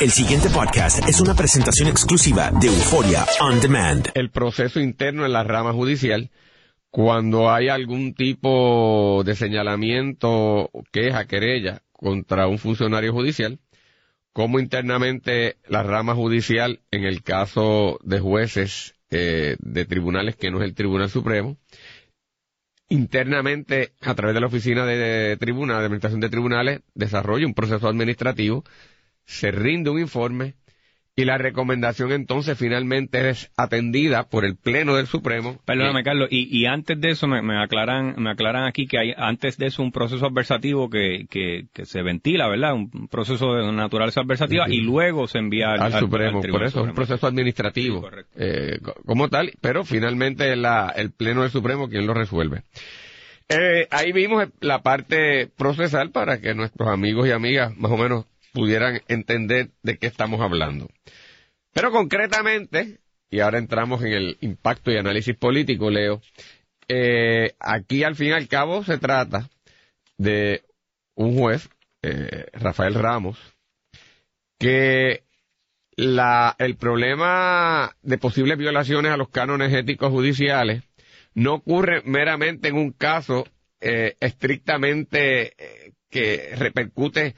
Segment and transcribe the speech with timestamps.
[0.00, 4.08] El siguiente podcast es una presentación exclusiva de Euforia On Demand.
[4.14, 6.30] El proceso interno en la rama judicial,
[6.88, 13.58] cuando hay algún tipo de señalamiento, queja, querella contra un funcionario judicial,
[14.32, 20.62] como internamente la rama judicial, en el caso de jueces eh, de tribunales que no
[20.62, 21.58] es el Tribunal Supremo,
[22.88, 27.86] internamente, a través de la Oficina de Tribunal, de Administración de Tribunales, desarrolla un proceso
[27.86, 28.64] administrativo
[29.30, 30.54] se rinde un informe
[31.14, 35.60] y la recomendación entonces finalmente es atendida por el Pleno del Supremo.
[35.64, 39.66] Perdóname, Carlos, y, antes de eso me, aclaran me aclaran aquí que hay antes de
[39.66, 42.74] eso un proceso adversativo que, que, se ventila, ¿verdad?
[42.74, 46.40] Un proceso de naturaleza adversativa y luego se envía al, Supremo.
[46.42, 51.50] por eso es un proceso administrativo eh, como tal, pero finalmente la, el Pleno del
[51.50, 52.62] Supremo quien lo resuelve.
[53.48, 58.26] Eh, ahí vimos la parte procesal para que nuestros amigos y amigas más o menos
[58.52, 60.88] pudieran entender de qué estamos hablando.
[61.72, 62.98] Pero concretamente,
[63.30, 66.20] y ahora entramos en el impacto y análisis político, Leo,
[66.88, 69.48] eh, aquí al fin y al cabo se trata
[70.18, 70.62] de
[71.14, 71.68] un juez,
[72.02, 73.38] eh, Rafael Ramos,
[74.58, 75.22] que
[75.96, 80.82] el problema de posibles violaciones a los cánones éticos judiciales
[81.34, 83.46] no ocurre meramente en un caso
[83.80, 85.54] eh, estrictamente
[86.10, 87.34] que repercute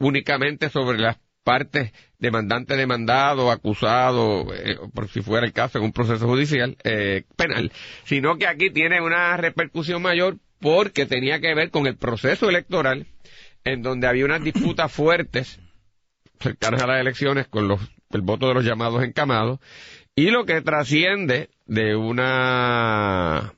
[0.00, 5.92] únicamente sobre las partes demandante, demandado, acusado, eh, por si fuera el caso en un
[5.92, 7.72] proceso judicial eh, penal,
[8.04, 13.06] sino que aquí tiene una repercusión mayor porque tenía que ver con el proceso electoral
[13.64, 15.60] en donde había unas disputas fuertes
[16.38, 19.60] cercanas a las elecciones con los, el voto de los llamados encamados
[20.14, 23.54] y lo que trasciende de una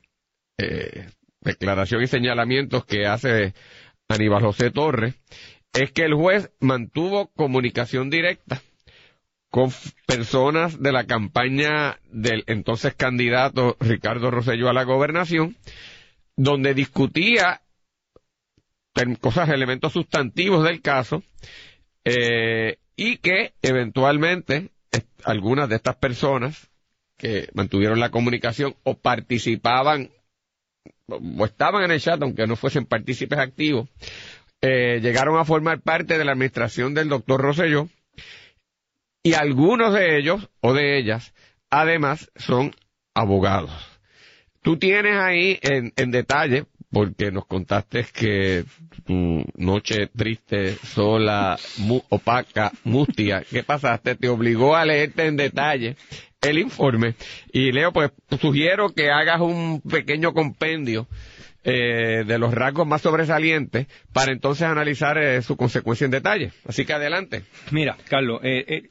[0.59, 1.09] eh,
[1.41, 3.55] declaración y señalamientos que hace
[4.09, 5.15] Aníbal José Torres
[5.73, 8.63] es que el juez mantuvo comunicación directa
[9.51, 9.71] con
[10.07, 15.57] personas de la campaña del entonces candidato Ricardo Rosselló a la gobernación,
[16.37, 17.61] donde discutía
[19.21, 21.23] cosas, elementos sustantivos del caso,
[22.05, 24.71] eh, y que eventualmente
[25.25, 26.71] algunas de estas personas
[27.17, 30.11] que mantuvieron la comunicación o participaban
[31.07, 33.89] o estaban en el chat, aunque no fuesen partícipes activos,
[34.63, 37.89] eh, llegaron a formar parte de la administración del doctor Rosselló
[39.23, 41.35] y algunos de ellos o de ellas
[41.69, 42.73] además son
[43.15, 43.73] abogados.
[44.63, 48.65] Tú tienes ahí en, detalle, porque nos contaste que
[49.05, 51.59] tu noche triste, sola,
[52.11, 54.15] opaca, mustia, ¿qué pasaste?
[54.15, 55.97] Te obligó a leerte en detalle
[56.41, 57.15] el informe.
[57.53, 61.09] Y Leo, pues sugiero que hagas un pequeño compendio
[61.65, 66.53] eh, de los rasgos más sobresalientes para entonces analizar eh, su consecuencia en detalle.
[66.67, 67.43] Así que adelante.
[67.71, 68.89] Mira, Carlos, eh,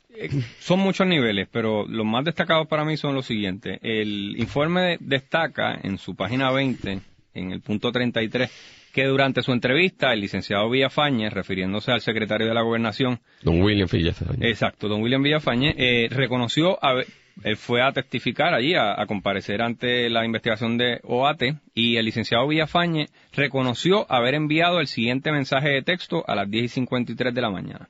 [0.60, 3.80] son muchos niveles, pero los más destacados para mí son los siguientes.
[3.82, 7.00] El informe destaca en su página 20,
[7.34, 8.50] en el punto 33,
[8.92, 13.88] que durante su entrevista el licenciado Villafañe, refiriéndose al secretario de la Gobernación, don William
[13.92, 16.78] Villafañe, exacto, don William Villafañe, eh, reconoció
[17.44, 21.44] él fue a testificar allí, a, comparecer ante la investigación de OAT,
[21.74, 26.66] y el licenciado Villafañe reconoció haber enviado el siguiente mensaje de texto a las 10
[26.66, 27.90] y 53 de la mañana.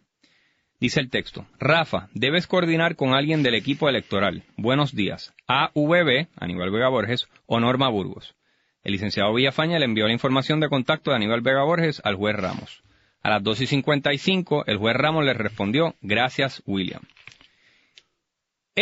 [0.79, 4.43] Dice el texto, Rafa, debes coordinar con alguien del equipo electoral.
[4.57, 5.33] Buenos días.
[5.47, 8.35] AVB, Aníbal Vega Borges, o Norma Burgos.
[8.83, 12.35] El licenciado Villafañe le envió la información de contacto de Aníbal Vega Borges al juez
[12.35, 12.81] Ramos.
[13.21, 17.03] A las 2 y 55, el juez Ramos le respondió, gracias, William.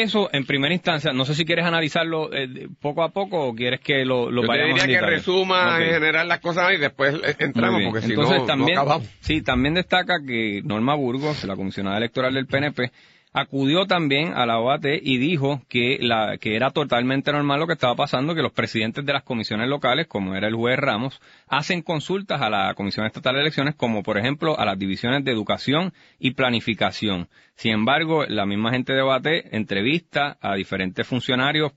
[0.01, 3.81] Eso, en primera instancia, no sé si quieres analizarlo eh, poco a poco o quieres
[3.81, 7.81] que lo, lo Yo te diría que resuma en general las cosas y después entramos,
[7.83, 9.07] porque si no, también, acabamos.
[9.19, 12.91] Sí, también destaca que Norma Burgos, la comisionada electoral del PNP,
[13.31, 17.73] acudió también a la OAT y dijo que, la, que era totalmente normal lo que
[17.73, 21.81] estaba pasando, que los presidentes de las comisiones locales, como era el juez Ramos, hacen
[21.81, 25.94] consultas a la Comisión Estatal de Elecciones, como por ejemplo a las divisiones de educación
[26.18, 27.29] y planificación.
[27.56, 31.74] Sin embargo, la misma gente de OAT entrevista a diferentes funcionarios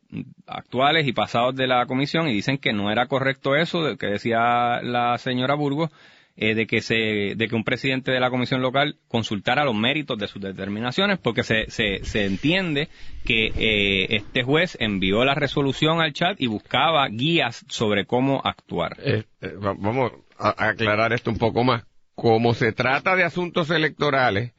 [0.46, 4.80] actuales y pasados de la comisión y dicen que no era correcto eso, que decía
[4.82, 5.90] la señora Burgos,
[6.36, 10.18] eh, de que se de que un presidente de la comisión local consultara los méritos
[10.18, 12.88] de sus determinaciones porque se, se, se entiende
[13.24, 18.96] que eh, este juez envió la resolución al chat y buscaba guías sobre cómo actuar.
[19.04, 19.24] Eh,
[19.58, 21.84] vamos a aclarar esto un poco más.
[22.14, 24.52] Como se trata de asuntos electorales,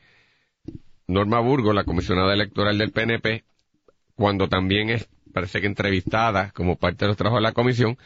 [1.08, 3.44] Norma Burgo, la comisionada electoral del PNP,
[4.16, 7.98] cuando también es, parece que entrevistada como parte de los trabajos de la comisión,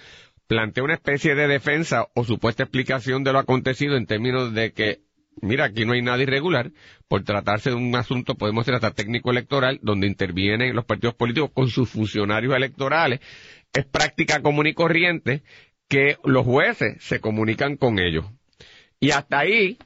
[0.47, 5.01] plantea una especie de defensa o supuesta explicación de lo acontecido en términos de que
[5.41, 6.71] mira, aquí no hay nada irregular,
[7.07, 11.51] por tratarse de un asunto, podemos ser hasta técnico electoral, donde intervienen los partidos políticos
[11.53, 13.19] con sus funcionarios electorales,
[13.73, 15.43] es práctica común y corriente
[15.87, 18.25] que los jueces se comunican con ellos.
[18.99, 19.77] Y hasta ahí,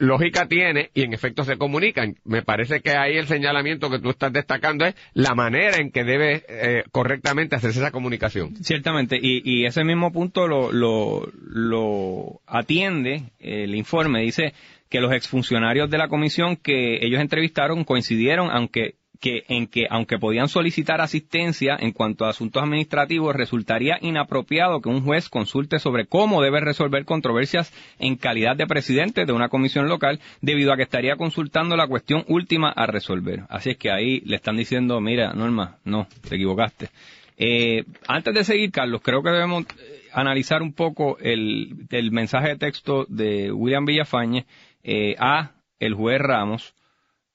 [0.00, 2.16] lógica tiene y en efecto se comunican.
[2.24, 6.04] Me parece que ahí el señalamiento que tú estás destacando es la manera en que
[6.04, 8.56] debe eh, correctamente hacerse esa comunicación.
[8.56, 14.22] Ciertamente, y, y ese mismo punto lo, lo, lo atiende el informe.
[14.22, 14.54] Dice
[14.88, 20.18] que los exfuncionarios de la comisión que ellos entrevistaron coincidieron, aunque que en que, aunque
[20.18, 26.06] podían solicitar asistencia en cuanto a asuntos administrativos, resultaría inapropiado que un juez consulte sobre
[26.06, 30.84] cómo debe resolver controversias en calidad de presidente de una comisión local, debido a que
[30.84, 33.44] estaría consultando la cuestión última a resolver.
[33.48, 36.88] Así es que ahí le están diciendo, mira, Norma, no, te equivocaste.
[37.36, 42.48] Eh, antes de seguir, Carlos, creo que debemos eh, analizar un poco el, el mensaje
[42.48, 44.46] de texto de William Villafañe
[44.82, 46.74] eh, a el juez Ramos,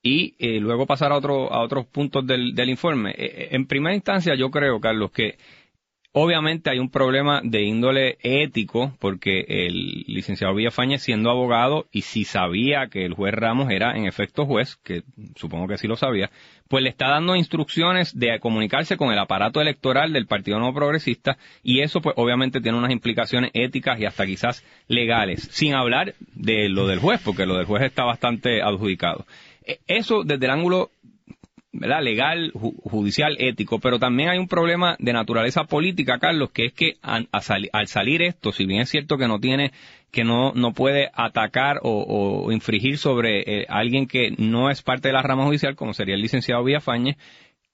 [0.06, 3.10] y eh, luego pasar a, otro, a otros puntos del, del informe.
[3.10, 5.40] Eh, eh, en primera instancia, yo creo, Carlos, que
[6.12, 12.24] obviamente hay un problema de índole ético, porque el licenciado Villafañez, siendo abogado, y si
[12.24, 15.02] sabía que el juez Ramos era en efecto juez, que
[15.36, 16.30] supongo que sí lo sabía,
[16.68, 21.40] pues le está dando instrucciones de comunicarse con el aparato electoral del Partido Nuevo Progresista,
[21.64, 26.70] y eso pues obviamente tiene unas implicaciones éticas y hasta quizás legales, sin hablar de
[26.70, 29.26] lo del juez, porque lo del juez está bastante adjudicado.
[29.66, 30.92] E, eso desde el ángulo
[31.78, 32.02] ¿verdad?
[32.02, 36.94] legal, judicial, ético, pero también hay un problema de naturaleza política, Carlos, que es que
[37.02, 37.28] al
[37.88, 39.72] salir esto, si bien es cierto que no tiene,
[40.10, 45.14] que no, no puede atacar o, infringir sobre eh, alguien que no es parte de
[45.14, 47.18] la rama judicial, como sería el licenciado Villafañe,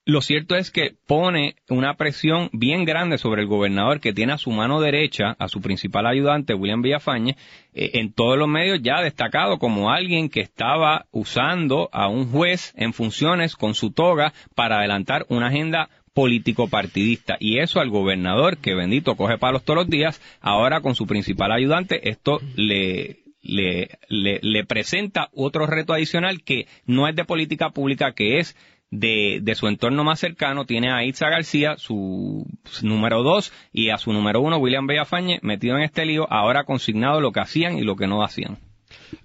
[0.06, 4.38] lo cierto es que pone una presión bien grande sobre el gobernador que tiene a
[4.38, 7.38] su mano derecha a su principal ayudante, William Villafañe,
[7.74, 12.74] eh, en todos los medios ya destacado como alguien que estaba usando a un juez
[12.76, 18.58] en funciones con su toga para adelantar una agenda político partidista y eso al gobernador
[18.58, 23.98] que bendito coge palos todos los días ahora con su principal ayudante esto le le,
[24.08, 28.56] le, le presenta otro reto adicional que no es de política pública que es
[28.92, 32.46] de, de, su entorno más cercano tiene a Itza García, su,
[32.82, 37.22] número dos, y a su número uno, William Bellafañe, metido en este lío, ahora consignado
[37.22, 38.60] lo que hacían y lo que no hacían.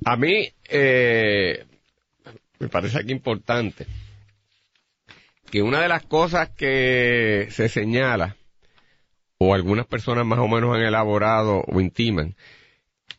[0.04, 1.64] A mí, eh,
[2.60, 3.86] me parece aquí importante
[5.50, 8.36] que una de las cosas que se señala,
[9.38, 12.36] o algunas personas más o menos han elaborado o intiman,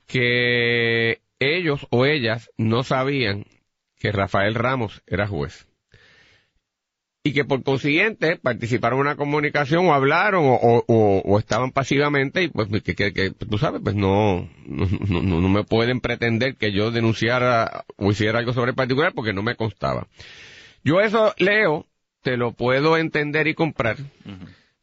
[0.07, 3.45] que ellos o ellas no sabían
[3.99, 5.66] que Rafael Ramos era juez
[7.27, 12.69] y que por consiguiente participaron en una comunicación o hablaron o, estaban pasivamente y pues
[12.81, 18.11] que, que, tú sabes pues no no, no me pueden pretender que yo denunciara o
[18.11, 20.07] hiciera algo sobre el particular porque no me constaba.
[20.85, 21.85] Yo eso leo,
[22.21, 23.97] te lo puedo entender y comprar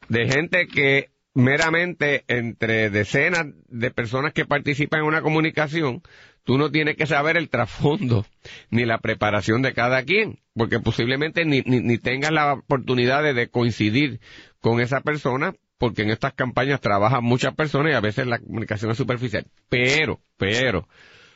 [0.08, 6.02] de gente que meramente entre decenas de personas que participan en una comunicación
[6.44, 8.26] tú no tienes que saber el trasfondo
[8.70, 14.20] ni la preparación de cada quien, porque posiblemente ni, ni, tengas la oportunidad de, coincidir
[14.60, 18.90] con esa persona, porque en estas campañas trabajan muchas personas y a veces la comunicación
[18.90, 19.46] es superficial.
[19.68, 20.88] Pero, pero,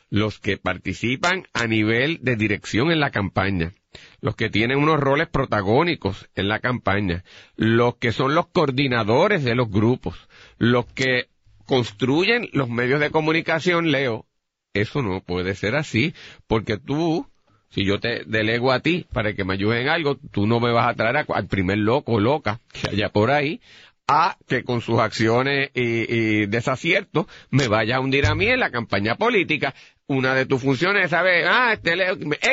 [0.09, 3.73] los que participan a nivel de dirección en la campaña,
[4.21, 7.23] los que tienen unos roles protagónicos en la campaña,
[7.55, 11.27] los que son los coordinadores de los grupos, los que
[11.65, 14.25] construyen los medios de comunicación, Leo,
[14.73, 16.13] eso no puede ser así,
[16.47, 17.27] porque tú,
[17.69, 20.71] si yo te delego a ti para que me ayudes en algo, tú no me
[20.71, 23.61] vas a traer al primer loco o loca que haya por ahí
[24.07, 28.71] a que con sus acciones y, desaciertos me vaya a hundir a mí en la
[28.71, 29.75] campaña política.
[30.07, 31.93] Una de tus funciones es saber, ah, este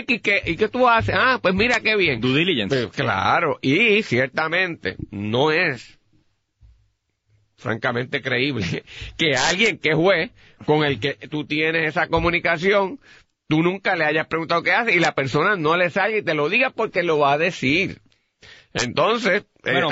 [0.01, 1.15] X, ¿qué, ¿y qué tú haces?
[1.19, 2.21] Ah, pues mira qué bien.
[2.21, 2.77] Due diligence.
[2.77, 5.99] Pues, claro, y ciertamente no es
[7.57, 8.85] francamente creíble
[9.17, 10.31] que alguien que juez
[10.67, 13.01] con el que tú tienes esa comunicación,
[13.49, 16.35] tú nunca le hayas preguntado qué hace y la persona no le salga y te
[16.35, 18.01] lo diga porque lo va a decir.
[18.73, 19.83] Entonces, eh,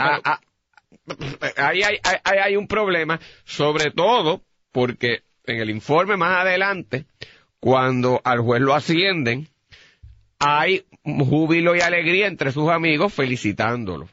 [1.56, 4.42] ahí hay, hay un problema, sobre todo
[4.72, 7.06] porque en el informe más adelante,
[7.60, 9.48] cuando al juez lo ascienden,
[10.38, 14.08] hay júbilo y alegría entre sus amigos felicitándolo.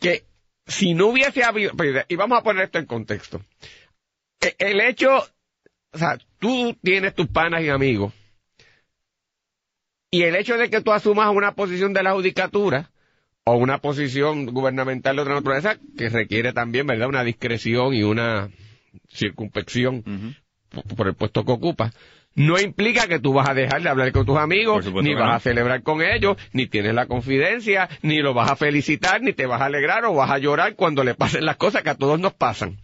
[0.00, 0.24] Que
[0.66, 3.42] si no hubiese habido, pues, y vamos a poner esto en contexto,
[4.40, 5.16] e, el hecho,
[5.92, 8.12] o sea, tú tienes tus panas y amigos,
[10.10, 12.90] y el hecho de que tú asumas una posición de la judicatura,
[13.44, 18.50] o una posición gubernamental de otra naturaleza, que requiere también, ¿verdad?, una discreción y una
[19.08, 20.36] circunspección
[20.96, 21.92] por el puesto que ocupa,
[22.34, 25.40] no implica que tú vas a dejar de hablar con tus amigos, ni vas a
[25.40, 29.60] celebrar con ellos, ni tienes la confidencia, ni lo vas a felicitar, ni te vas
[29.60, 32.34] a alegrar o vas a llorar cuando le pasen las cosas que a todos nos
[32.34, 32.78] pasan.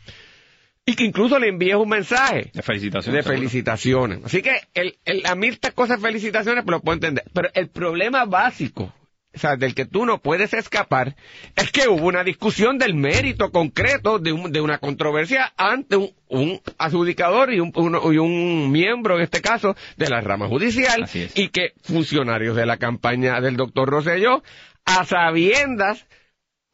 [0.86, 2.50] Y que incluso le envíes un mensaje.
[2.52, 3.24] De felicitaciones.
[3.24, 4.20] De felicitaciones.
[4.24, 7.24] Así que el, el, a mí estas cosas felicitaciones pues lo puedo entender.
[7.32, 8.92] Pero el problema básico
[9.34, 11.16] o sea, del que tú no puedes escapar,
[11.56, 15.96] es que hubo una discusión del mérito concreto de, de una controversia ante
[16.28, 21.48] un, adjudicador y un, y un, miembro, en este caso, de la rama judicial, y
[21.48, 24.42] que funcionarios de la campaña del doctor Rosselló,
[24.84, 26.06] a sabiendas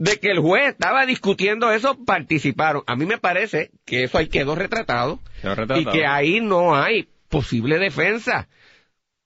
[0.00, 2.83] de que el juez estaba discutiendo eso, participaron.
[2.87, 5.80] A mí me parece que eso ahí quedó retratado, quedó retratado.
[5.80, 8.49] y que ahí no hay posible defensa.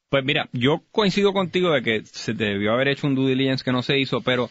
[0.08, 3.70] Pues mira, yo coincido contigo de que se debió haber hecho un due diligence que
[3.70, 4.50] no se hizo, pero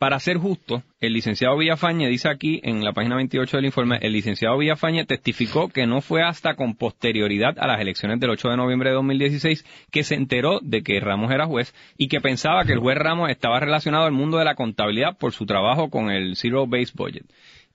[0.00, 4.14] para ser justo, el licenciado Villafañe dice aquí en la página 28 del informe, el
[4.14, 8.56] licenciado Villafañe testificó que no fue hasta con posterioridad a las elecciones del 8 de
[8.56, 12.72] noviembre de 2016 que se enteró de que Ramos era juez y que pensaba que
[12.72, 16.34] el juez Ramos estaba relacionado al mundo de la contabilidad por su trabajo con el
[16.34, 17.26] Zero Base Budget.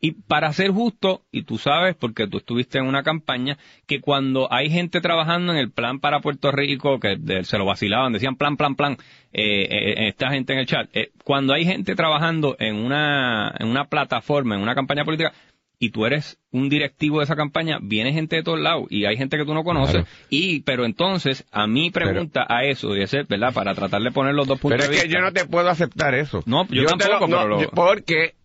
[0.05, 3.57] Y para ser justo, y tú sabes, porque tú estuviste en una campaña,
[3.88, 8.13] que cuando hay gente trabajando en el plan para Puerto Rico, que se lo vacilaban,
[8.13, 8.97] decían plan, plan, plan,
[9.33, 13.67] eh, eh, esta gente en el chat, eh, cuando hay gente trabajando en una, en
[13.67, 15.33] una plataforma, en una campaña política,
[15.79, 19.17] y tú eres un directivo de esa campaña, viene gente de todos lados y hay
[19.17, 20.05] gente que tú no conoces.
[20.29, 23.55] Y, pero entonces, a mí pregunta a eso, y ese, ¿verdad?
[23.55, 26.13] Para tratar de poner los dos puntos pero es que yo no te puedo aceptar
[26.13, 26.43] eso.
[26.45, 28.35] No, yo, tampoco, Porque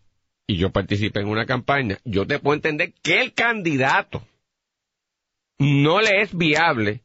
[0.51, 4.27] y yo participé en una campaña, yo te puedo entender que el candidato
[5.61, 7.03] no le es viable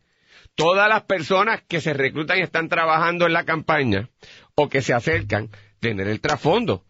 [0.56, 4.10] todas las personas que se reclutan y están trabajando en la campaña
[4.56, 6.86] o que se acercan tener el trasfondo,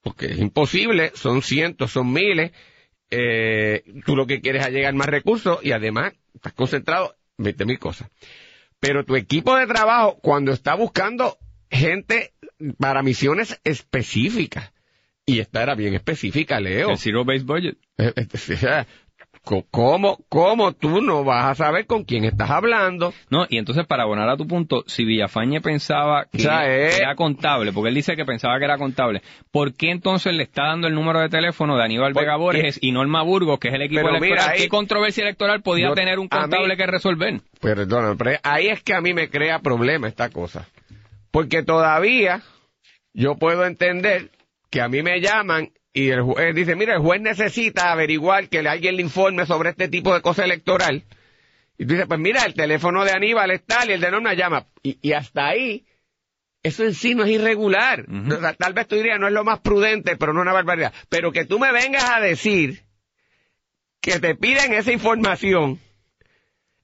[0.00, 2.50] porque es imposible, son cientos, son miles,
[3.10, 7.64] eh, tú lo que quieres es llegar más recursos y además estás concentrado en 20
[7.66, 8.10] mil cosas.
[8.80, 11.38] Pero tu equipo de trabajo, cuando está buscando
[11.70, 12.32] gente
[12.78, 14.72] para misiones específicas,
[15.30, 16.90] y esta era bien específica, Leo.
[16.90, 17.76] El Zero Base Budget.
[17.98, 18.84] Eh, eh,
[19.70, 23.14] ¿Cómo, ¿Cómo tú no vas a saber con quién estás hablando?
[23.30, 27.72] No, y entonces para abonar a tu punto, si Villafañe pensaba que eh, era contable,
[27.72, 30.94] porque él dice que pensaba que era contable, ¿por qué entonces le está dando el
[30.94, 34.52] número de teléfono de Aníbal Vega Borges y Norma Burgos, que es el equipo electoral?
[34.56, 37.40] ¿Qué controversia electoral podía tener un contable que resolver?
[37.60, 40.68] Perdón, pero ahí es que a mí me crea problema esta cosa.
[41.30, 42.42] Porque todavía
[43.14, 44.30] yo puedo entender
[44.70, 48.60] que a mí me llaman y el juez dice, mira, el juez necesita averiguar que
[48.60, 51.04] alguien le informe sobre este tipo de cosa electoral.
[51.76, 54.34] Y tú dices, pues mira, el teléfono de Aníbal es tal y el de Norma
[54.34, 54.66] llama.
[54.82, 55.86] Y, hasta ahí,
[56.62, 58.06] eso en sí no es irregular.
[58.58, 60.92] tal vez tú dirías, no es lo más prudente, pero no es una barbaridad.
[61.08, 62.84] Pero que tú me vengas a decir
[64.00, 65.80] que te piden esa información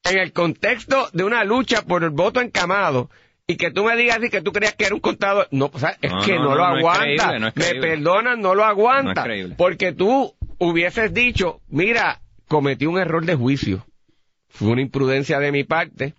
[0.02, 3.11] en el contexto de una lucha por el voto encamado,
[3.47, 5.79] y que tú me digas así que tú creías que era un contador, no, o
[5.79, 9.25] sea, es que no, lo aguanta, me perdonan, no lo aguanta,
[9.57, 13.87] porque tú hubieses dicho, mira, cometí un error de juicio,
[14.49, 16.15] fue una imprudencia de mi parte,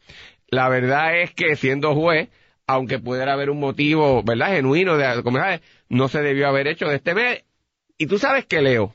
[0.47, 2.29] la verdad es que siendo juez,
[2.65, 7.13] aunque pudiera haber un motivo, ¿verdad?, genuino de no se debió haber hecho de este
[7.13, 7.43] mes,
[7.97, 8.93] y tú sabes que Leo,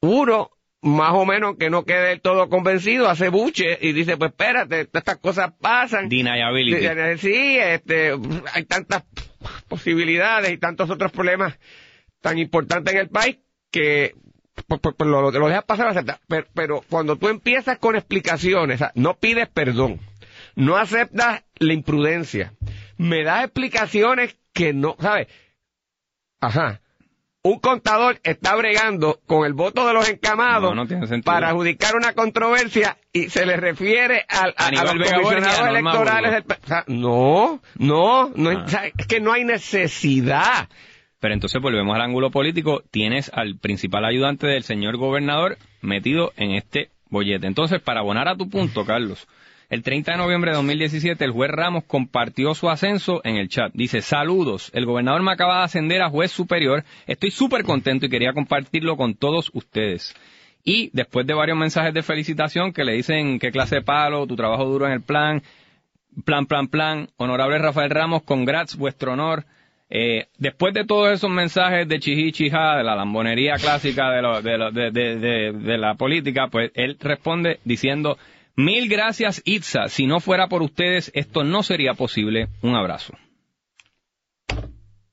[0.00, 4.30] uno más o menos que no quede del todo convencido, hace buche y dice, pues
[4.30, 6.08] espérate, estas cosas pasan.
[6.08, 7.18] Deniability.
[7.18, 8.12] Sí, este,
[8.52, 9.04] hay tantas
[9.68, 11.58] posibilidades y tantos otros problemas
[12.20, 13.38] tan importantes en el país
[13.70, 14.14] que
[14.66, 16.20] pues, pues, pues lo, lo dejas pasar aceptar.
[16.28, 20.00] Pero, pero, cuando tú empiezas con explicaciones, no pides perdón,
[20.54, 22.54] no aceptas la imprudencia,
[22.96, 25.28] me das explicaciones que no, ¿sabes?
[26.40, 26.80] Ajá
[27.42, 30.74] un contador está bregando con el voto de los encamados
[31.24, 36.44] para adjudicar una controversia y se le refiere al, a, los comisionados electorales.
[36.88, 38.66] no, no, no ah.
[38.96, 40.68] es que no hay necesidad.
[41.20, 42.82] Pero entonces volvemos al ángulo político.
[42.90, 47.46] Tienes al principal ayudante del señor gobernador metido en este bollete.
[47.46, 49.26] Entonces, para abonar a tu punto, Carlos,
[49.68, 53.70] el 30 de noviembre de 2017, el juez Ramos compartió su ascenso en el chat.
[53.74, 56.84] Dice, saludos, el gobernador me acaba de ascender a juez superior.
[57.06, 60.14] Estoy súper contento y quería compartirlo con todos ustedes.
[60.64, 64.36] Y después de varios mensajes de felicitación que le dicen qué clase de palo, tu
[64.36, 65.42] trabajo duro en el plan,
[66.24, 69.44] plan, plan, plan, honorable Rafael Ramos, congrats, vuestro honor.
[69.90, 75.78] Eh, después de todos esos mensajes de chiji chija, de la lambonería clásica de, de
[75.78, 78.18] la política, pues él responde diciendo,
[78.58, 79.88] Mil gracias, Itza.
[79.88, 82.48] Si no fuera por ustedes, esto no sería posible.
[82.60, 83.14] Un abrazo.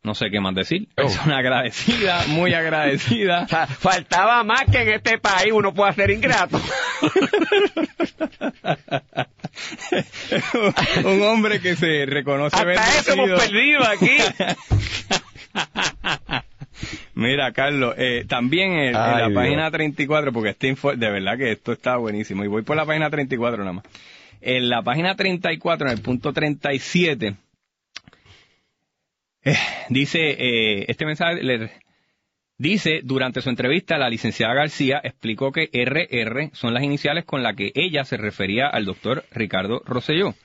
[0.02, 0.88] no sé qué más decir.
[0.94, 1.04] Oh.
[1.04, 3.46] Persona agradecida, muy agradecida.
[3.68, 6.60] faltaba más que en este país uno pueda ser ingrato.
[11.06, 14.18] Un hombre que se reconoce Hasta eso hemos perdido aquí.
[17.16, 21.96] Mira, Carlos, eh, también en, la página 34, porque este de verdad que esto está
[21.96, 23.86] buenísimo, y voy por la página 34 nada más.
[24.42, 27.36] En la página 34, en el punto 37,
[29.46, 29.56] eh,
[29.90, 31.72] dice, eh, este mensaje le,
[32.58, 37.56] dice, durante su entrevista, la licenciada García explicó que RR son las iniciales con las
[37.56, 40.36] que ella se refería al doctor Ricardo Rosselló.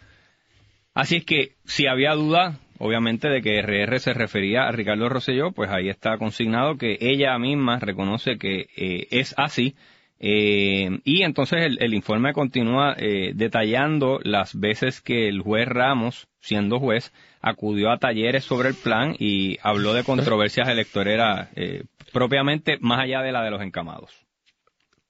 [0.94, 5.52] Así es que, si había duda, obviamente, de que RR se refería a Ricardo Rosselló,
[5.52, 9.76] pues ahí está consignado que ella misma reconoce que eh, es así.
[10.18, 17.90] y entonces el, informe continúa detallando las veces que el juez Ramos, siendo juez, acudió
[17.90, 23.32] a talleres sobre el plan y habló de controversias electoreras eh, propiamente más allá de
[23.32, 24.26] la de los encamados.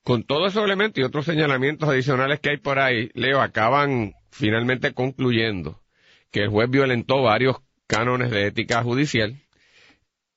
[0.05, 4.93] Con todos esos elementos y otros señalamientos adicionales que hay por ahí, Leo, acaban finalmente
[4.93, 5.81] concluyendo
[6.31, 7.57] que el juez violentó varios
[7.87, 9.37] cánones de ética judicial,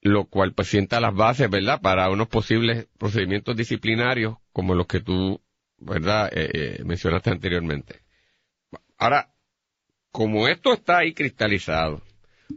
[0.01, 5.00] lo cual pues sienta las bases, ¿verdad?, para unos posibles procedimientos disciplinarios como los que
[5.00, 5.41] tú,
[5.77, 8.01] ¿verdad?, eh, eh, mencionaste anteriormente.
[8.97, 9.33] Ahora,
[10.12, 12.01] como esto está ahí cristalizado,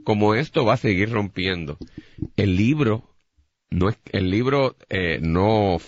[0.05, 1.79] como esto va a seguir rompiendo,
[2.37, 3.17] el libro
[3.71, 5.79] no es el libro eh, no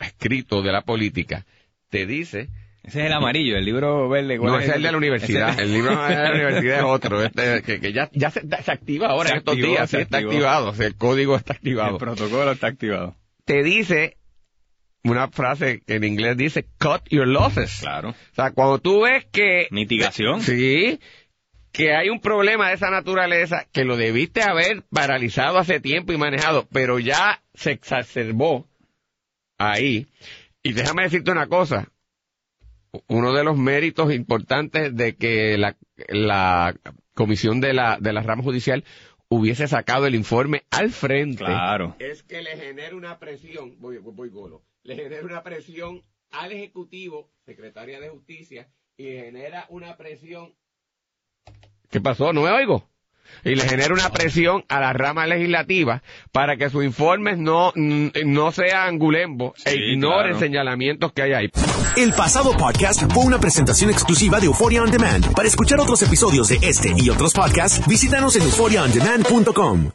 [0.00, 1.46] escrito de la política
[1.88, 2.48] te dice
[2.82, 4.38] ese es el amarillo, el libro verde.
[4.38, 5.60] No, ese es el de la universidad.
[5.60, 9.36] El libro de la universidad es otro, este, que, ya, ya se, activa ahora en
[9.38, 11.92] estos días, está activado, el código está activado.
[11.92, 13.16] El protocolo está activado.
[13.44, 14.16] Te dice
[15.04, 17.80] una frase que en inglés dice cut your losses.
[17.80, 18.10] Claro.
[18.10, 19.66] O sea, cuando tú ves que...
[19.70, 20.40] Mitigación.
[20.40, 21.00] Sí,
[21.72, 26.18] que hay un problema de esa naturaleza que lo debiste haber paralizado hace tiempo y
[26.18, 28.66] manejado, pero ya se exacerbó
[29.58, 30.06] ahí.
[30.62, 31.88] Y déjame decirte una cosa,
[33.08, 35.76] uno de los méritos importantes de que la,
[36.08, 36.74] la
[37.14, 38.84] comisión de la, de la rama judicial
[39.28, 41.94] hubiese sacado el informe al frente claro.
[41.98, 47.30] es que le genera una presión, voy, voy golo, le genera una presión al Ejecutivo,
[47.44, 50.54] Secretaria de Justicia, y genera una presión.
[51.90, 52.32] ¿Qué pasó?
[52.32, 52.88] ¿No me oigo?
[53.44, 58.52] Y le genera una presión a la rama legislativa para que sus informes no, no
[58.52, 61.50] sean gulembo e ignoren señalamientos que hay ahí.
[61.96, 65.34] El pasado podcast fue una presentación exclusiva de Euphoria On Demand.
[65.34, 69.90] Para escuchar otros episodios de este y otros podcasts, visítanos en euphoriaondemand.com.